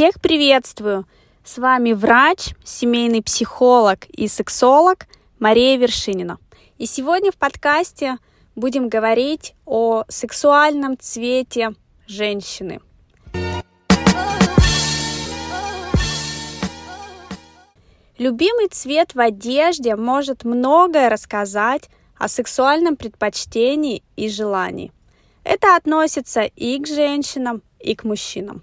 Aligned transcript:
Всех 0.00 0.18
приветствую! 0.18 1.06
С 1.44 1.58
вами 1.58 1.92
врач, 1.92 2.54
семейный 2.64 3.22
психолог 3.22 4.06
и 4.06 4.28
сексолог 4.28 5.06
Мария 5.38 5.76
Вершинина. 5.76 6.38
И 6.78 6.86
сегодня 6.86 7.30
в 7.30 7.36
подкасте 7.36 8.16
будем 8.56 8.88
говорить 8.88 9.52
о 9.66 10.04
сексуальном 10.08 10.98
цвете 10.98 11.74
женщины. 12.06 12.80
Любимый 18.16 18.68
цвет 18.68 19.14
в 19.14 19.20
одежде 19.20 19.96
может 19.96 20.44
многое 20.44 21.10
рассказать 21.10 21.90
о 22.16 22.28
сексуальном 22.28 22.96
предпочтении 22.96 24.02
и 24.16 24.30
желании. 24.30 24.92
Это 25.44 25.76
относится 25.76 26.44
и 26.44 26.78
к 26.78 26.86
женщинам, 26.86 27.60
и 27.78 27.94
к 27.94 28.04
мужчинам. 28.04 28.62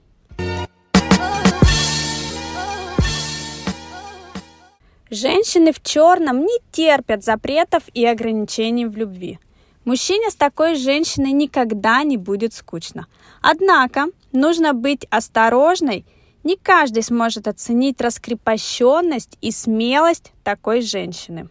Женщины 5.10 5.72
в 5.72 5.82
черном 5.82 6.42
не 6.42 6.60
терпят 6.72 7.24
запретов 7.24 7.84
и 7.94 8.06
ограничений 8.06 8.86
в 8.86 8.98
любви. 8.98 9.40
Мужчине 9.86 10.30
с 10.30 10.36
такой 10.36 10.76
женщиной 10.76 11.32
никогда 11.32 12.04
не 12.04 12.18
будет 12.18 12.54
скучно. 12.54 13.08
Однако 13.42 14.08
нужно 14.34 14.74
быть 14.74 15.08
осторожной. 15.10 16.06
Не 16.44 16.58
каждый 16.58 17.04
сможет 17.04 17.48
оценить 17.48 18.02
раскрепощенность 18.02 19.38
и 19.40 19.52
смелость 19.52 20.34
такой 20.44 20.82
женщины. 20.82 21.48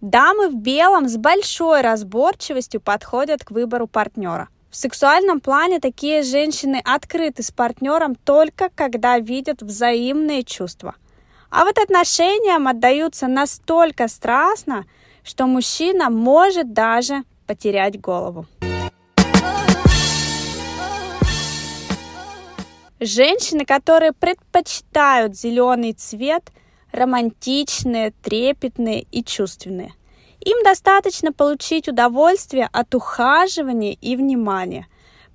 Дамы 0.00 0.48
в 0.48 0.56
белом 0.56 1.08
с 1.08 1.16
большой 1.16 1.82
разборчивостью 1.82 2.80
подходят 2.80 3.44
к 3.44 3.52
выбору 3.52 3.86
партнера. 3.86 4.48
В 4.72 4.76
сексуальном 4.76 5.40
плане 5.40 5.80
такие 5.80 6.22
женщины 6.22 6.80
открыты 6.82 7.42
с 7.42 7.50
партнером 7.50 8.14
только 8.14 8.70
когда 8.74 9.18
видят 9.18 9.60
взаимные 9.60 10.44
чувства. 10.44 10.94
А 11.50 11.66
вот 11.66 11.76
отношениям 11.76 12.66
отдаются 12.66 13.26
настолько 13.26 14.08
страстно, 14.08 14.86
что 15.22 15.46
мужчина 15.46 16.08
может 16.08 16.72
даже 16.72 17.22
потерять 17.46 18.00
голову. 18.00 18.46
Женщины, 22.98 23.66
которые 23.66 24.12
предпочитают 24.14 25.36
зеленый 25.36 25.92
цвет, 25.92 26.50
романтичные, 26.92 28.14
трепетные 28.22 29.02
и 29.02 29.22
чувственные– 29.22 29.92
им 30.44 30.62
достаточно 30.64 31.32
получить 31.32 31.88
удовольствие 31.88 32.68
от 32.72 32.94
ухаживания 32.94 33.96
и 34.00 34.16
внимания. 34.16 34.86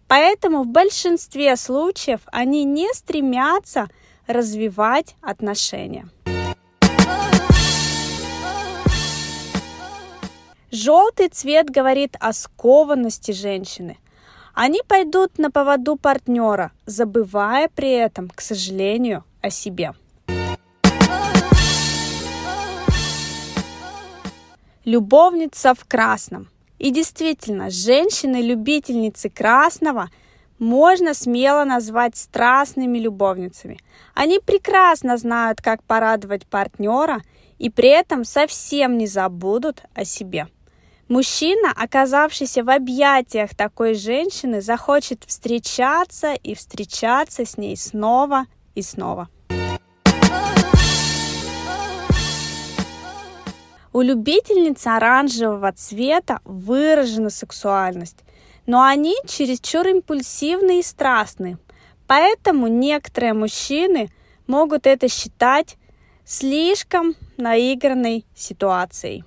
Поэтому 0.08 0.64
в 0.64 0.68
большинстве 0.68 1.56
случаев 1.56 2.22
они 2.28 2.64
не 2.64 2.94
стремятся 2.94 3.88
развивать 4.28 5.16
отношения. 5.22 6.08
Желтый 10.72 11.30
цвет 11.30 11.70
говорит 11.70 12.18
о 12.20 12.34
скованности 12.34 13.32
женщины. 13.32 13.98
Они 14.54 14.82
пойдут 14.86 15.38
на 15.38 15.50
поводу 15.50 15.96
партнера, 15.96 16.72
забывая 16.86 17.70
при 17.74 17.92
этом, 17.92 18.30
к 18.30 18.42
сожалению, 18.42 19.24
о 19.42 19.50
себе. 19.50 19.94
Любовница 24.88 25.76
в 25.76 25.84
красном. 25.84 26.50
И 26.80 26.92
действительно, 26.92 27.70
женщины-любительницы 27.70 29.30
красного 29.30 30.10
можно 30.60 31.14
смело 31.14 31.66
назвать 31.66 32.16
страстными 32.16 32.98
любовницами. 32.98 33.80
Они 34.14 34.40
прекрасно 34.40 35.18
знают, 35.18 35.62
как 35.62 35.84
порадовать 35.84 36.48
партнера 36.48 37.22
и 37.60 37.70
при 37.70 37.90
этом 37.90 38.24
совсем 38.24 38.98
не 38.98 39.08
забудут 39.08 39.84
о 39.94 40.06
себе. 40.06 40.48
Мужчина, 41.10 41.74
оказавшийся 41.76 42.64
в 42.64 42.70
объятиях 42.70 43.56
такой 43.56 43.94
женщины, 43.94 44.62
захочет 44.62 45.26
встречаться 45.26 46.34
и 46.34 46.56
встречаться 46.56 47.46
с 47.46 47.58
ней 47.58 47.76
снова 47.76 48.46
и 48.74 48.82
снова. 48.82 49.28
У 53.98 54.02
любительниц 54.04 54.86
оранжевого 54.86 55.72
цвета 55.72 56.40
выражена 56.46 57.32
сексуальность, 57.32 58.20
но 58.68 58.84
они 58.84 59.16
чересчур 59.26 59.88
импульсивны 59.88 60.82
и 60.82 60.84
страстны. 60.84 61.58
Поэтому 62.06 62.68
некоторые 62.68 63.34
мужчины 63.34 64.10
могут 64.46 64.86
это 64.86 65.08
считать 65.08 65.78
слишком 66.26 67.16
наигранной 67.38 68.24
ситуацией. 68.36 69.24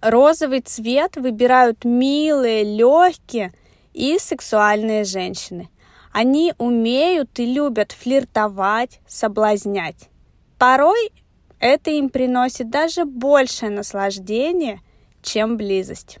Розовый 0.00 0.60
цвет 0.60 1.16
выбирают 1.16 1.84
милые, 1.84 2.62
легкие 2.62 3.52
и 3.92 4.20
сексуальные 4.20 5.02
женщины. 5.02 5.70
Они 6.14 6.54
умеют 6.58 7.40
и 7.40 7.44
любят 7.44 7.90
флиртовать, 7.90 9.00
соблазнять. 9.04 10.10
Порой 10.60 11.10
это 11.58 11.90
им 11.90 12.08
приносит 12.08 12.70
даже 12.70 13.04
большее 13.04 13.70
наслаждение, 13.70 14.80
чем 15.22 15.56
близость. 15.56 16.20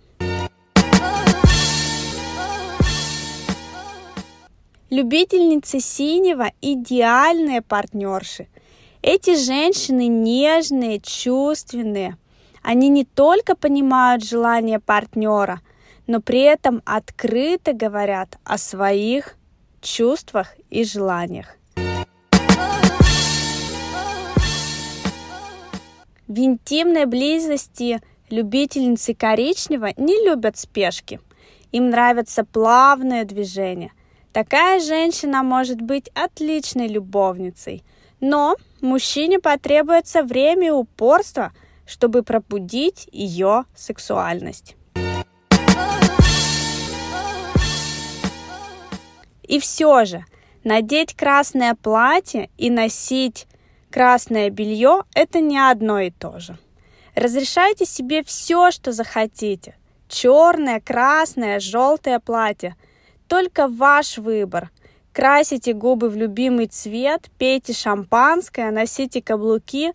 Любительницы 4.90 5.78
синего– 5.78 6.50
идеальные 6.60 7.62
партнерши. 7.62 8.48
Эти 9.00 9.36
женщины 9.36 10.08
нежные, 10.08 10.98
чувственные. 10.98 12.16
Они 12.64 12.88
не 12.88 13.04
только 13.04 13.54
понимают 13.54 14.24
желания 14.24 14.80
партнера, 14.80 15.60
но 16.08 16.20
при 16.20 16.40
этом 16.40 16.82
открыто 16.84 17.74
говорят 17.74 18.40
о 18.42 18.58
своих 18.58 19.36
чувствах 19.84 20.56
и 20.70 20.84
желаниях. 20.84 21.56
В 26.26 26.38
интимной 26.38 27.04
близости 27.06 28.00
любительницы 28.30 29.14
коричневого 29.14 29.92
не 29.96 30.24
любят 30.26 30.56
спешки. 30.56 31.20
Им 31.70 31.90
нравятся 31.90 32.44
плавные 32.44 33.24
движения. 33.24 33.92
Такая 34.32 34.80
женщина 34.80 35.42
может 35.42 35.80
быть 35.80 36.10
отличной 36.14 36.88
любовницей, 36.88 37.84
но 38.20 38.56
мужчине 38.80 39.38
потребуется 39.38 40.22
время 40.22 40.68
и 40.68 40.70
упорство, 40.70 41.52
чтобы 41.86 42.22
пробудить 42.22 43.08
ее 43.12 43.64
сексуальность. 43.76 44.76
И 49.46 49.58
все 49.58 50.04
же, 50.04 50.24
надеть 50.64 51.14
красное 51.14 51.74
платье 51.74 52.50
и 52.56 52.70
носить 52.70 53.46
красное 53.90 54.50
белье– 54.50 55.04
это 55.14 55.40
не 55.40 55.58
одно 55.58 56.00
и 56.00 56.10
то 56.10 56.40
же. 56.40 56.58
Разрешайте 57.14 57.84
себе 57.84 58.24
все, 58.24 58.70
что 58.70 58.90
захотите. 58.92 59.76
Черное, 60.08 60.80
красное, 60.80 61.60
желтое 61.60 62.18
платье. 62.18 62.74
Только 63.28 63.68
ваш 63.68 64.18
выбор. 64.18 64.70
Красите 65.12 65.74
губы 65.74 66.08
в 66.08 66.16
любимый 66.16 66.66
цвет, 66.66 67.30
пейте 67.38 67.72
шампанское, 67.72 68.72
носите 68.72 69.22
каблуки 69.22 69.92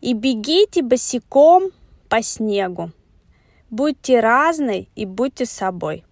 и 0.00 0.14
бегите 0.14 0.82
босиком 0.82 1.70
по 2.08 2.22
снегу. 2.22 2.90
Будьте 3.70 4.20
разной 4.20 4.88
и 4.96 5.06
будьте 5.06 5.46
собой. 5.46 6.04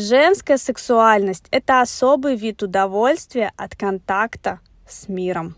Женская 0.00 0.58
сексуальность– 0.58 1.48
это 1.50 1.80
особый 1.80 2.36
вид 2.36 2.62
удовольствия 2.62 3.52
от 3.56 3.74
контакта 3.74 4.60
с 4.88 5.08
миром. 5.08 5.56